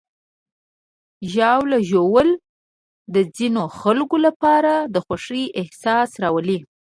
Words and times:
ژاوله 1.33 1.79
ژوول 1.89 2.29
د 3.13 3.15
ځینو 3.35 3.63
خلکو 3.79 4.17
لپاره 4.25 4.73
د 4.93 4.95
خوښۍ 5.05 5.43
احساس 5.61 6.09
راولي. 6.23 6.59